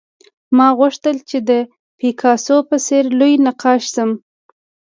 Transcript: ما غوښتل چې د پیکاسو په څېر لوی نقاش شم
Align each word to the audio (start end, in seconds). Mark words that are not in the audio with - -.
ما 0.57 0.67
غوښتل 0.79 1.15
چې 1.29 1.37
د 1.49 1.51
پیکاسو 1.99 2.57
په 2.69 2.75
څېر 2.85 3.03
لوی 3.19 3.33
نقاش 3.47 3.81
شم 3.93 4.11